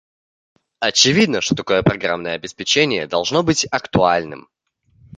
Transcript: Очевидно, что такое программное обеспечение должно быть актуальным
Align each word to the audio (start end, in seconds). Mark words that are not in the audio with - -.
Очевидно, 0.79 1.41
что 1.41 1.53
такое 1.53 1.83
программное 1.83 2.33
обеспечение 2.33 3.05
должно 3.05 3.43
быть 3.43 3.67
актуальным 3.69 4.49